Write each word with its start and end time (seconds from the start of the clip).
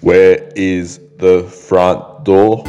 Where 0.00 0.50
is 0.56 0.98
the 1.18 1.42
front 1.42 2.24
door? 2.24 2.64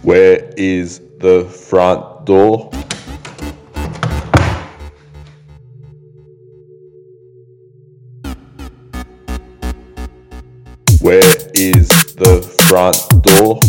Where 0.00 0.50
is 0.56 1.00
the 1.18 1.44
front 1.44 2.24
door? 2.24 2.70
Where 11.00 11.20
is 11.54 11.88
the 12.14 12.40
front 12.68 13.22
door? 13.22 13.60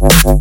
Yeah. 0.00 0.38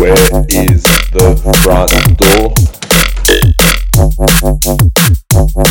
Where 0.00 0.14
is 0.48 0.82
the 1.12 1.36
front 1.62 2.18
door? 2.18 2.39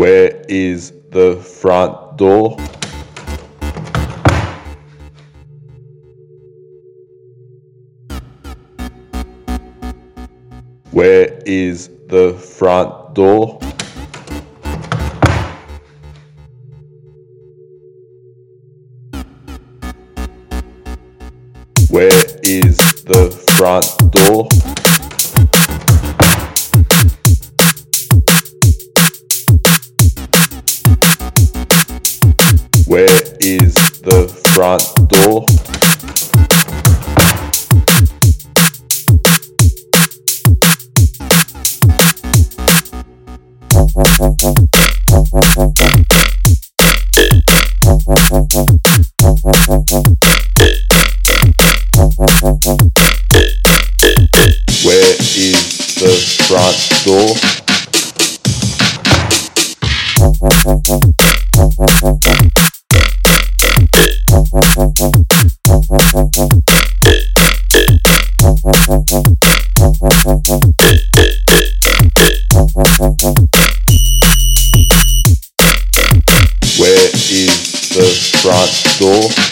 Where 0.00 0.42
is 0.48 0.94
the 1.10 1.36
front 1.36 2.16
door? 2.16 2.56
Where 10.90 11.38
is 11.44 11.90
the 12.08 12.32
front 12.32 13.14
door? 13.14 13.58
Where 21.90 22.24
is 22.42 22.78
the 23.04 23.30
front 23.58 24.12
door? 24.12 24.48
Where 32.90 33.06
is 33.40 33.72
the 34.02 34.26
front 34.52 34.82
door? 35.08 35.46
Where 54.82 55.14
is 55.36 55.94
the 55.94 56.10
front 56.48 57.04
door? 57.04 57.49
Where 64.80 64.88
is 77.12 77.90
the 77.92 78.08
front 78.40 78.72
door? 78.98 79.50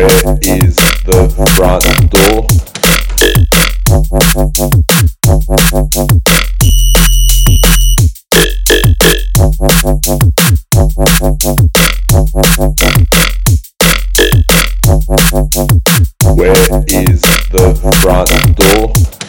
Where 0.00 0.38
is 0.40 0.76
the 1.04 1.28
front 1.56 1.84
door? 2.10 2.46
Where 16.34 16.52
is 16.88 17.20
the 17.50 17.74
front 18.00 18.56
door? 18.56 19.19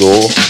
ど。 0.00 0.44